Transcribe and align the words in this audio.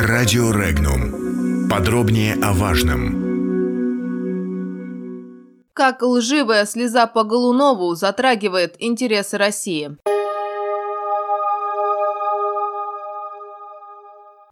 Радио 0.00 0.52
Регнум. 0.52 1.68
Подробнее 1.68 2.34
о 2.40 2.52
важном. 2.52 3.18
Как 5.72 6.02
лживая 6.02 6.66
слеза 6.66 7.08
по 7.08 7.24
Голунову 7.24 7.96
затрагивает 7.96 8.76
интересы 8.78 9.38
России. 9.38 9.98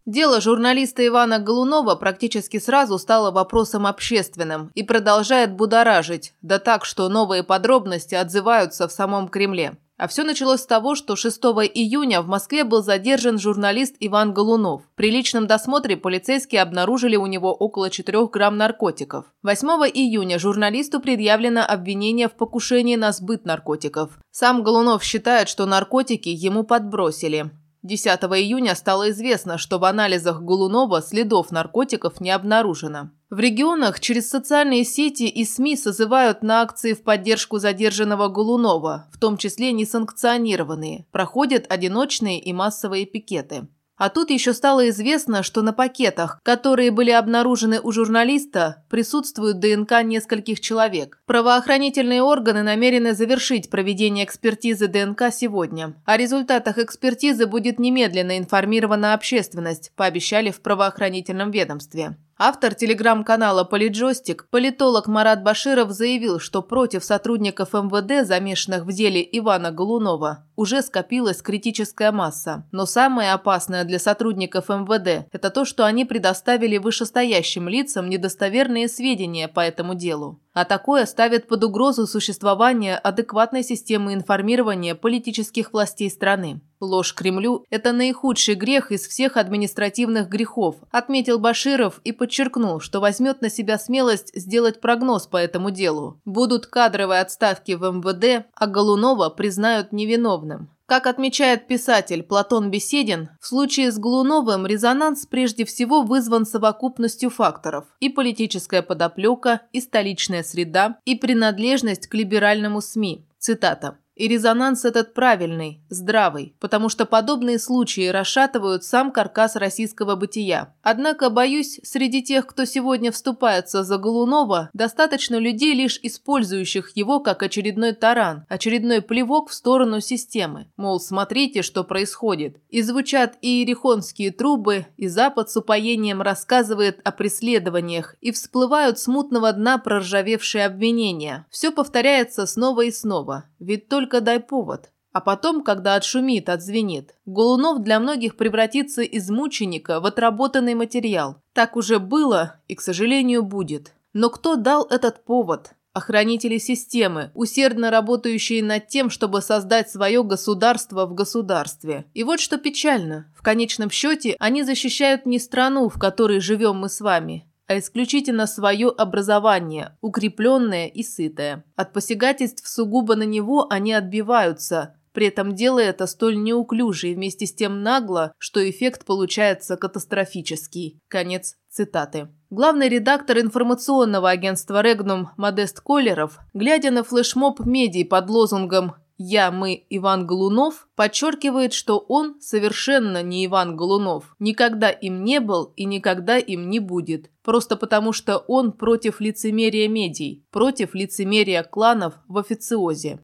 Дело 0.05 0.41
журналиста 0.41 1.07
Ивана 1.07 1.39
Голунова 1.39 1.95
практически 1.95 2.59
сразу 2.59 2.99
стало 2.99 3.31
вопросом 3.31 3.87
общественным 3.87 4.73
и 4.75 4.83
продолжает 4.83 5.53
будоражить, 5.53 6.35
да 6.43 6.59
так, 6.59 6.85
что 6.85 7.09
новые 7.09 7.45
подробности 7.45 8.17
отзываются 8.17 8.89
в 8.89 8.93
самом 8.93 9.29
Кремле. 9.29 9.77
А 9.99 10.09
все 10.09 10.25
началось 10.25 10.61
с 10.61 10.67
того, 10.67 10.95
что 10.95 11.17
6 11.17 11.39
июня 11.75 12.21
в 12.21 12.29
Москве 12.29 12.65
был 12.65 12.83
задержан 12.83 13.39
журналист 13.39 13.97
Иван 13.99 14.35
Голунов. 14.35 14.83
При 14.95 15.11
личном 15.11 15.47
досмотре 15.47 15.97
полицейские 15.97 16.61
обнаружили 16.61 17.17
у 17.17 17.25
него 17.25 17.55
около 17.55 17.89
4 17.89 18.27
грамм 18.27 18.59
наркотиков. 18.59 19.25
8 19.43 19.67
июня 19.95 20.39
журналисту 20.39 21.01
предъявлено 21.01 21.65
обвинение 21.67 22.29
в 22.29 22.33
покушении 22.33 22.97
на 22.97 23.13
сбыт 23.13 23.47
наркотиков. 23.47 24.19
Сам 24.31 24.63
Голунов 24.63 25.03
считает, 25.03 25.49
что 25.49 25.65
наркотики 25.65 26.29
ему 26.29 26.65
подбросили. 26.65 27.51
10 27.87 28.07
июня 28.07 28.75
стало 28.75 29.11
известно, 29.11 29.59
что 29.59 29.79
в 29.79 29.85
анализах 29.85 30.43
Голунова 30.43 31.01
следов 31.01 31.53
наркотиков 31.53 32.21
не 32.21 32.31
обнаружено. 32.31 33.11
В 33.31 33.39
регионах 33.39 34.01
через 34.01 34.29
социальные 34.29 34.85
сети 34.85 35.25
и 35.25 35.45
СМИ 35.45 35.77
созывают 35.77 36.43
на 36.43 36.63
акции 36.63 36.93
в 36.93 37.03
поддержку 37.03 37.59
задержанного 37.59 38.29
Голунова, 38.29 39.09
в 39.13 39.19
том 39.19 39.37
числе 39.37 39.73
несанкционированные. 39.73 41.07
Проходят 41.13 41.67
одиночные 41.69 42.41
и 42.41 42.53
массовые 42.53 43.07
пикеты. 43.07 43.69
А 43.97 44.11
тут 44.11 44.31
еще 44.31 44.53
стало 44.53 44.91
известно, 44.91 45.43
что 45.43 45.63
на 45.63 45.73
пакетах, 45.73 46.39
которые 46.43 46.91
были 46.91 47.11
обнаружены 47.11 47.81
у 47.81 47.93
журналиста, 47.93 48.85
присутствует 48.91 49.59
ДНК 49.59 50.03
нескольких 50.03 50.61
человек. 50.61 51.19
Правоохранительные 51.27 52.23
органы 52.23 52.63
намерены 52.63 53.15
завершить 53.15 53.71
проведение 53.71 54.27
экспертизы 54.27 54.89
ДНК 54.89 55.33
сегодня. 55.33 55.95
О 56.05 56.17
результатах 56.17 56.79
экспертизы 56.79 57.47
будет 57.47 57.79
немедленно 57.79 58.37
информирована 58.37 59.15
общественность, 59.15 59.93
пообещали 59.97 60.51
в 60.51 60.61
правоохранительном 60.61 61.51
ведомстве. 61.51 62.17
Автор 62.39 62.75
телеграм-канала 62.75 63.65
«Политджойстик» 63.65 64.47
политолог 64.51 65.07
Марат 65.07 65.43
Баширов 65.43 65.91
заявил, 65.91 66.39
что 66.39 66.61
против 66.61 67.03
сотрудников 67.03 67.73
МВД, 67.73 68.27
замешанных 68.27 68.85
в 68.85 68.93
деле 68.93 69.27
Ивана 69.33 69.71
Голунова, 69.71 70.45
уже 70.55 70.83
скопилась 70.83 71.41
критическая 71.41 72.13
масса. 72.13 72.69
Но 72.73 72.85
самое 72.85 73.33
опасное 73.33 73.85
для 73.85 73.99
сотрудников 73.99 74.69
МВД– 74.69 75.27
это 75.33 75.49
то, 75.49 75.65
что 75.65 75.87
они 75.87 76.05
предоставили 76.05 76.77
вышестоящим 76.77 77.71
лицам 77.71 78.11
недостоверные 78.11 78.89
сведения 78.89 79.49
по 79.49 79.61
этому 79.61 79.95
делу. 79.95 80.39
А 80.57 80.65
такое 80.65 81.05
ставит 81.05 81.49
под 81.49 81.65
угрозу 81.65 82.07
существование 82.07 82.97
адекватной 82.97 83.63
системы 83.63 84.15
информирования 84.15 84.95
политических 84.95 85.71
властей 85.75 86.09
страны. 86.11 86.63
Ложь 86.81 87.13
Кремлю– 87.13 87.67
это 87.71 87.93
наихудший 87.93 88.55
грех 88.55 88.91
из 88.91 89.07
всех 89.07 89.37
административных 89.37 90.31
грехов, 90.31 90.77
отметил 90.91 91.39
Баширов 91.39 92.01
и 92.05 92.13
подчеркнул, 92.13 92.81
что 92.81 93.01
возьмет 93.01 93.43
на 93.43 93.51
себя 93.51 93.79
смелость 93.79 94.31
сделать 94.35 94.81
прогноз 94.81 95.27
по 95.27 95.37
этому 95.37 95.71
делу. 95.71 96.23
Будут 96.25 96.67
кадровые 96.67 97.21
отставки 97.21 97.73
в 97.73 97.83
МВД, 97.83 98.47
а 98.55 98.67
Голунова 98.67 99.29
признают 99.29 99.93
невиновным. 99.93 100.71
Как 100.87 101.09
отмечает 101.09 101.67
писатель 101.67 102.23
Платон 102.23 102.71
Беседин, 102.71 103.31
в 103.41 103.47
случае 103.49 103.91
с 103.91 103.99
Глуновым 103.99 104.67
резонанс 104.67 105.27
прежде 105.27 105.65
всего 105.65 106.03
вызван 106.03 106.47
совокупностью 106.47 107.29
факторов– 107.29 107.87
и 107.99 108.09
политическая 108.09 108.83
подоплека, 108.83 109.63
и 109.73 109.81
столичная 109.81 110.45
среда, 110.45 110.99
и 111.05 111.17
принадлежность 111.17 112.07
к 112.07 112.15
либеральному 112.15 112.81
СМИ. 112.81 113.27
Цитата. 113.39 113.99
И 114.17 114.29
резонанс 114.29 114.87
этот 114.87 115.13
правильный, 115.13 115.83
здравый, 115.91 116.55
потому 116.59 116.89
что 116.89 117.05
подобные 117.05 117.59
случаи 117.59 118.09
расшатывают 118.09 118.83
сам 118.83 119.13
каркас 119.13 119.57
российского 119.57 120.17
бытия. 120.17 120.75
Однако, 120.83 121.29
боюсь, 121.29 121.79
среди 121.83 122.23
тех, 122.23 122.47
кто 122.47 122.65
сегодня 122.65 123.13
вступается 123.13 123.85
за 123.85 123.99
Голунова, 123.99 124.71
достаточно 124.73 125.37
людей, 125.37 125.75
лишь 125.75 126.01
использующих 126.03 126.97
его 126.97 127.21
как 127.21 127.43
очередной 127.43 127.93
таран, 127.93 128.47
очередной 128.49 129.03
плевок 129.03 129.51
в 129.51 129.55
сторону 129.55 130.01
системы. 130.01 130.69
Мол, 130.79 130.99
смотрите, 130.99 131.61
что 131.61 131.85
происходит. 131.85 132.57
И 132.71 132.81
звучат 132.81 133.37
и 133.43 133.59
иерихонские 133.59 134.33
трубы, 134.33 134.87
и 134.97 135.09
Запад 135.09 135.51
с 135.51 135.59
упоением 135.59 136.23
рассказывает 136.23 137.01
о 137.05 137.13
преследованиях, 137.13 138.17
и 138.23 138.33
всплывают 138.33 138.99
с 138.99 139.09
мутного 139.09 139.53
дна 139.53 139.77
проржавевшие 139.77 140.65
обвинения. 140.65 141.47
Все 141.51 141.71
повторяется 141.71 142.47
снова 142.47 142.81
и 142.83 142.91
снова. 142.91 143.45
Ведь 143.59 143.89
только 143.89 144.06
только 144.07 144.21
дай 144.21 144.39
повод. 144.39 144.91
А 145.13 145.21
потом, 145.21 145.65
когда 145.65 145.97
отшумит, 145.97 146.49
отзвенит, 146.49 147.15
Голунов 147.27 147.83
для 147.83 147.99
многих 147.99 148.37
превратится 148.37 149.03
из 149.03 149.31
мученика 149.31 149.99
в 150.01 150.07
отработанный 150.07 150.75
материал. 150.75 151.43
Так 151.55 151.75
уже 151.77 151.99
было 151.99 152.61
и, 152.69 152.75
к 152.77 152.81
сожалению, 152.81 153.43
будет. 153.43 153.95
Но 154.13 154.31
кто 154.31 154.55
дал 154.55 154.87
этот 154.91 155.25
повод? 155.25 155.73
Охранители 155.93 156.59
системы, 156.59 157.31
усердно 157.35 157.91
работающие 157.91 158.63
над 158.63 158.87
тем, 158.87 159.11
чтобы 159.11 159.41
создать 159.41 159.91
свое 159.91 160.23
государство 160.23 161.07
в 161.07 161.15
государстве. 161.15 162.05
И 162.15 162.23
вот 162.23 162.39
что 162.39 162.59
печально. 162.59 163.33
В 163.35 163.43
конечном 163.43 163.91
счете 163.91 164.37
они 164.39 164.63
защищают 164.63 165.27
не 165.27 165.41
страну, 165.41 165.89
в 165.89 165.99
которой 165.99 166.39
живем 166.41 166.77
мы 166.77 166.91
с 166.91 167.01
вами, 167.01 167.47
а 167.67 167.79
исключительно 167.79 168.47
свое 168.47 168.89
образование, 168.89 169.97
укрепленное 170.01 170.87
и 170.87 171.03
сытое. 171.03 171.65
От 171.77 171.93
посягательств 171.93 172.67
сугубо 172.67 173.17
на 173.17 173.25
него 173.25 173.67
они 173.71 173.93
отбиваются, 173.93 174.97
при 175.17 175.29
этом 175.29 175.55
делая 175.55 175.89
это 175.91 176.07
столь 176.07 176.37
неуклюже 176.37 177.09
и 177.09 177.15
вместе 177.15 177.47
с 177.47 177.55
тем 177.55 177.83
нагло, 177.83 178.35
что 178.37 178.69
эффект 178.69 179.07
получается 179.07 179.79
катастрофический. 179.79 181.01
Конец 181.09 181.57
цитаты. 181.71 182.29
Главный 182.51 182.91
редактор 182.91 183.39
информационного 183.39 184.29
агентства 184.29 184.83
«Регнум» 184.83 185.31
Модест 185.39 185.81
Коллеров, 185.81 186.39
глядя 186.53 186.91
на 186.91 187.03
флешмоб 187.03 187.65
медий 187.65 188.05
под 188.05 188.29
лозунгом 188.29 188.97
«Я, 189.19 189.51
мы, 189.51 189.87
Иван 189.89 190.27
Голунов» 190.27 190.87
подчеркивает, 190.95 191.73
что 191.73 191.99
он 191.99 192.39
совершенно 192.43 193.23
не 193.23 193.47
Иван 193.47 193.75
Голунов, 193.75 194.25
никогда 194.39 194.91
им 194.91 195.25
не 195.25 195.41
был 195.41 195.73
и 195.75 195.87
никогда 195.87 196.37
им 196.37 196.69
не 196.69 196.81
будет, 196.81 197.31
просто 197.43 197.77
потому 197.77 198.13
что 198.13 198.37
он 198.37 198.73
против 198.73 199.21
лицемерия 199.21 199.89
медий, 199.89 200.45
против 200.53 200.95
лицемерия 200.95 201.63
кланов 201.63 202.13
в 202.29 202.37
официозе. 202.37 203.21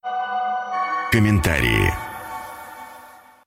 Комментарии. 1.11 1.93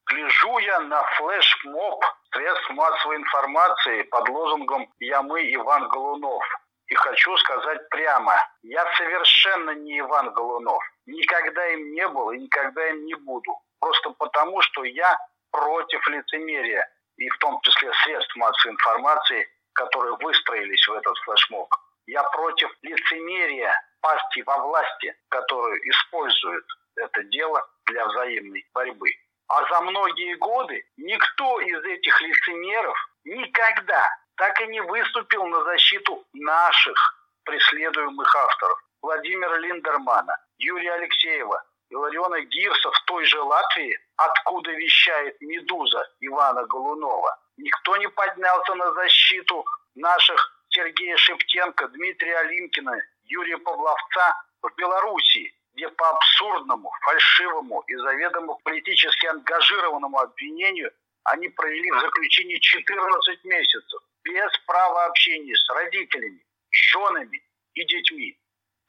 Гляжу 0.06 0.58
я 0.60 0.80
на 0.82 1.02
флешмоб 1.18 2.04
средств 2.32 2.70
массовой 2.70 3.16
информации 3.16 4.04
под 4.04 4.30
лозунгом 4.30 4.88
«Я, 5.00 5.24
мы, 5.24 5.42
Иван 5.52 5.90
Голунов». 5.90 6.44
И 6.86 6.94
хочу 6.94 7.36
сказать 7.38 7.90
прямо, 7.90 8.34
я 8.62 8.86
совершенно 9.00 9.72
не 9.72 9.98
Иван 9.98 10.32
Голунов 10.34 10.84
никогда 11.06 11.68
им 11.68 11.94
не 11.94 12.08
был 12.08 12.32
и 12.32 12.40
никогда 12.40 12.88
им 12.90 13.06
не 13.06 13.16
буду. 13.16 13.52
Просто 13.80 14.10
потому, 14.12 14.62
что 14.62 14.84
я 14.84 15.18
против 15.52 16.08
лицемерия, 16.08 16.90
и 17.18 17.30
в 17.30 17.38
том 17.38 17.60
числе 17.62 17.92
средств 18.04 18.36
массовой 18.36 18.74
информации, 18.74 19.48
которые 19.74 20.16
выстроились 20.18 20.88
в 20.88 20.94
этот 20.94 21.18
флешмоб. 21.20 21.70
Я 22.08 22.24
против 22.24 22.72
лицемерия 22.82 23.74
партий 24.02 24.44
во 24.44 24.58
власти, 24.60 25.16
которые 25.30 25.78
используют 25.90 26.66
это 26.96 27.24
дело 27.24 27.68
для 27.86 28.06
взаимной 28.06 28.66
борьбы. 28.74 29.10
А 29.48 29.68
за 29.70 29.82
многие 29.82 30.36
годы 30.36 30.84
никто 30.98 31.60
из 31.62 31.84
этих 31.84 32.22
лицемеров 32.22 32.98
никогда 33.24 34.08
так 34.38 34.60
и 34.62 34.68
не 34.68 34.82
выступил 34.82 35.46
на 35.46 35.64
защиту 35.64 36.26
наших 36.34 36.98
преследуемых 37.44 38.36
авторов. 38.36 38.80
Владимира 39.02 39.58
Линдермана, 39.58 40.36
Юрия 40.58 40.94
Алексеева, 40.94 41.64
Илариона 41.90 42.42
Гирса 42.42 42.92
в 42.92 43.02
той 43.06 43.26
же 43.26 43.42
Латвии, 43.42 44.00
откуда 44.16 44.72
вещает 44.72 45.40
«Медуза» 45.42 46.10
Ивана 46.20 46.66
Голунова. 46.66 47.38
Никто 47.58 47.96
не 47.98 48.08
поднялся 48.10 48.76
на 48.76 48.92
защиту 48.94 49.66
наших 49.96 50.64
Сергея 50.70 51.18
Шептенко, 51.18 51.88
Дмитрия 51.90 52.38
Алинкина, 52.40 53.02
Юрия 53.24 53.58
Павловца 53.58 54.42
в 54.62 54.70
Белоруссии, 54.76 55.54
где 55.74 55.90
по 55.90 56.10
абсурдному, 56.10 56.92
фальшивому 57.02 57.82
и 57.88 57.96
заведомо 57.96 58.58
политически 58.64 59.26
ангажированному 59.28 60.20
обвинению 60.20 60.92
они 61.24 61.50
провели 61.50 61.92
в 61.92 62.00
заключении 62.00 62.58
14 62.58 63.44
месяцев 63.46 64.02
без 64.24 64.58
права 64.66 65.06
общения 65.06 65.56
с 65.56 65.70
родителями, 65.70 66.46
с 66.72 66.78
женами 66.92 67.44
и 67.74 67.86
детьми. 67.86 68.38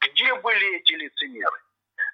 Где 0.07 0.35
были 0.37 0.77
эти 0.77 0.93
лицемеры? 0.93 1.61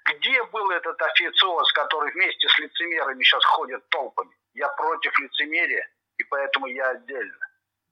Где 0.05 0.43
был 0.45 0.69
этот 0.71 0.99
официоз, 1.01 1.71
который 1.73 2.11
вместе 2.13 2.47
с 2.49 2.57
лицемерами 2.57 3.23
сейчас 3.23 3.43
ходит 3.45 3.87
толпами? 3.89 4.31
Я 4.53 4.67
против 4.69 5.17
лицемерия, 5.19 5.87
и 6.17 6.23
поэтому 6.23 6.67
я 6.67 6.89
отдельно. 6.89 7.47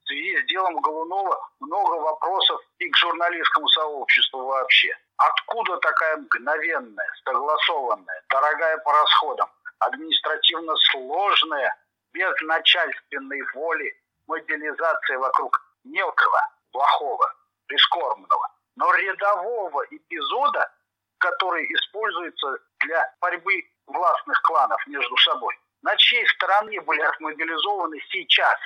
связи 0.05 0.41
с 0.41 0.45
делом 0.47 0.81
Голунова 0.81 1.39
много 1.59 1.93
вопросов 2.01 2.59
и 2.79 2.89
к 2.89 2.97
журналистскому 2.97 3.67
сообществу 3.69 4.43
вообще. 4.45 4.91
Откуда 5.17 5.77
такая 5.77 6.17
мгновенная, 6.17 7.13
согласованная, 7.23 8.23
дорогая 8.29 8.77
по 8.79 8.91
расходам, 8.91 9.49
административно 9.79 10.75
сложная, 10.91 11.77
без 12.11 12.33
начальственной 12.41 13.41
воли 13.53 13.95
мобилизация 14.27 15.19
вокруг 15.19 15.61
мелкого, 15.83 16.41
плохого, 16.71 17.33
прискорбного, 17.67 18.49
но 19.11 19.13
рядового 19.13 19.85
эпизода, 19.89 20.71
который 21.19 21.65
используется 21.65 22.57
для 22.79 23.13
борьбы 23.19 23.63
властных 23.87 24.41
кланов 24.43 24.85
между 24.87 25.15
собой. 25.17 25.57
На 25.81 25.95
чьей 25.97 26.25
стороне 26.27 26.79
были 26.81 27.01
отмобилизованы 27.01 27.99
сейчас 28.09 28.59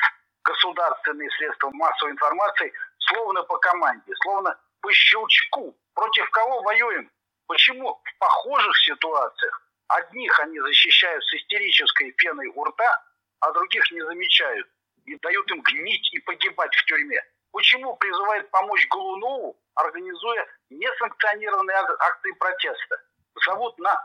государственные 0.44 1.30
средства 1.32 1.70
массовой 1.72 2.12
информации, 2.12 2.72
словно 3.00 3.44
по 3.44 3.58
команде, 3.58 4.14
словно 4.22 4.58
по 4.82 4.92
щелчку. 4.92 5.76
Против 5.94 6.30
кого 6.32 6.62
воюем? 6.62 7.10
Почему 7.48 8.00
в 8.04 8.18
похожих 8.20 8.78
ситуациях 8.78 9.62
одних 9.88 10.40
они 10.40 10.60
защищают 10.60 11.24
с 11.24 11.34
истерической 11.36 12.12
пеной 12.12 12.48
у 12.48 12.64
рта, 12.66 13.04
а 13.40 13.52
других 13.52 13.90
не 13.92 14.02
замечают 14.02 14.68
и 15.06 15.16
дают 15.20 15.50
им 15.52 15.62
гнить 15.62 16.14
и 16.14 16.20
погибать 16.20 16.76
в 16.76 16.86
тюрьме? 16.86 17.22
Почему 17.56 17.96
призывает 17.96 18.52
помочь 18.52 18.86
Голунову, 18.90 19.58
организуя 19.76 20.46
несанкционированные 20.70 21.78
акции 22.00 22.34
протеста? 22.34 22.98
Зовут 23.46 23.80
на 23.80 23.96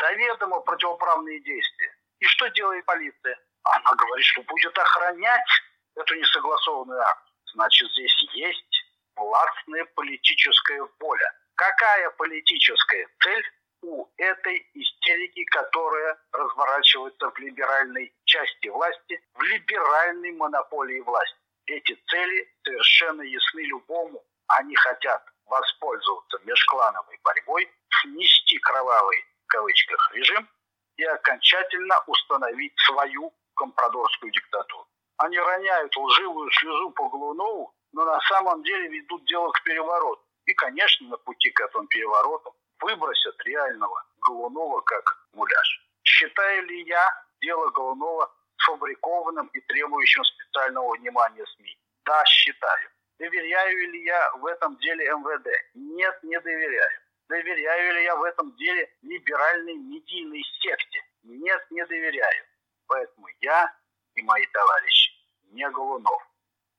заведомо 0.00 0.58
противоправные 0.62 1.38
действия. 1.38 1.96
И 2.18 2.24
что 2.24 2.48
делает 2.48 2.84
полиция? 2.84 3.38
Она 3.62 3.92
говорит, 3.94 4.26
что 4.26 4.42
будет 4.42 4.76
охранять 4.76 5.48
эту 5.94 6.16
несогласованную 6.16 7.00
акцию. 7.00 7.36
Значит, 7.54 7.88
здесь 7.92 8.22
есть 8.34 8.84
властная 9.14 9.84
политическая 9.94 10.82
воля. 10.98 11.32
Какая 11.54 12.10
политическая 12.10 13.06
цель 13.22 13.44
у 13.82 14.08
этой 14.16 14.68
истерики, 14.74 15.44
которая 15.44 16.18
разворачивается 16.32 17.30
в 17.30 17.38
либеральной 17.38 18.12
части 18.24 18.66
власти, 18.66 19.20
в 19.34 19.42
либеральной 19.42 20.32
монополии 20.32 20.98
власти? 21.02 21.45
Эти 21.66 21.94
цели 22.08 22.48
совершенно 22.64 23.22
ясны 23.22 23.60
любому. 23.60 24.24
Они 24.46 24.74
хотят 24.76 25.22
воспользоваться 25.46 26.38
межклановой 26.44 27.18
борьбой, 27.24 27.68
внести 28.04 28.58
кровавый 28.58 29.24
в 29.44 29.46
кавычках 29.48 30.12
режим 30.14 30.48
и 30.96 31.04
окончательно 31.04 32.00
установить 32.06 32.72
свою 32.86 33.32
компрадорскую 33.54 34.32
диктатуру. 34.32 34.86
Они 35.18 35.38
роняют 35.38 35.96
лживую 35.96 36.50
слезу 36.52 36.90
по 36.90 37.08
Голунову, 37.08 37.74
но 37.92 38.04
на 38.04 38.20
самом 38.20 38.62
деле 38.62 38.88
ведут 38.88 39.24
дело 39.26 39.50
к 39.50 39.62
перевороту. 39.62 40.22
И, 40.44 40.54
конечно, 40.54 41.08
на 41.08 41.16
пути 41.16 41.50
к 41.50 41.60
этому 41.60 41.86
перевороту 41.88 42.54
выбросят 42.80 43.42
реального 43.44 44.04
Голунова 44.20 44.80
как 44.82 45.26
муляж. 45.32 45.82
Считаю 46.04 46.66
ли 46.66 46.82
я 46.84 47.24
дело 47.40 47.70
Голунова 47.70 48.30
сфабрикованным 48.58 49.46
и 49.48 49.60
требующим 49.60 50.24
специального 50.24 50.94
внимания 50.96 51.44
СМИ? 51.56 51.78
Да, 52.04 52.24
считаю. 52.24 52.90
Доверяю 53.18 53.90
ли 53.92 54.04
я 54.04 54.32
в 54.36 54.46
этом 54.46 54.76
деле 54.78 55.06
МВД? 55.06 55.48
Нет, 55.74 56.18
не 56.22 56.38
доверяю. 56.40 57.00
Доверяю 57.28 57.94
ли 57.94 58.04
я 58.04 58.16
в 58.16 58.22
этом 58.22 58.54
деле 58.56 58.88
либеральной 59.02 59.74
медийной 59.74 60.42
секте? 60.60 61.00
Нет, 61.24 61.66
не 61.70 61.84
доверяю. 61.86 62.44
Поэтому 62.86 63.26
я 63.40 63.74
и 64.14 64.22
мои 64.22 64.46
товарищи 64.46 65.12
не 65.50 65.68
Голунов. 65.70 66.22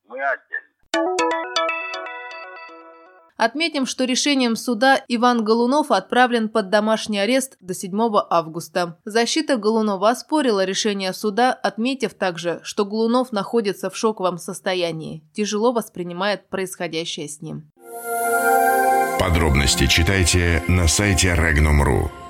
Мы 0.06 0.22
отдельно. 0.24 1.56
Отметим, 3.38 3.86
что 3.86 4.04
решением 4.06 4.56
суда 4.56 5.01
Иван 5.07 5.44
Голунов 5.45 5.92
отправлен 5.92 6.50
под 6.50 6.69
домашний 6.69 7.19
арест 7.19 7.56
до 7.62 7.74
7 7.74 7.95
августа. 8.30 8.98
Защита 9.06 9.57
Голунова 9.57 10.10
оспорила 10.10 10.66
решение 10.66 11.13
суда, 11.13 11.54
отметив 11.54 12.16
также, 12.16 12.60
что 12.63 12.84
Голунов 12.84 13.31
находится 13.31 13.89
в 13.92 13.95
шоковом 13.95 14.39
состоянии, 14.39 15.24
тяжело 15.34 15.72
воспринимает 15.72 16.50
происходящее 16.50 17.28
с 17.28 17.42
ним. 17.42 17.72
Подробности 19.19 19.88
читайте 19.88 20.63
на 20.68 20.88
сайте 20.88 21.30
Regnum.ru. 21.30 22.27